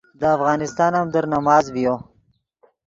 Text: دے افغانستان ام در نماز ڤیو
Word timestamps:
دے 0.19 0.27
افغانستان 0.37 0.91
ام 0.99 1.07
در 1.13 1.25
نماز 1.33 1.63
ڤیو 1.73 1.95